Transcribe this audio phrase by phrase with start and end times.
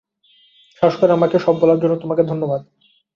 [0.77, 2.61] সাহস করে আমাকে সব বলার জন্য তোমাকে ধন্যবাদ।